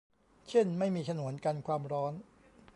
[0.49, 2.13] เช่นไม่มีฉนวนกันความร้อน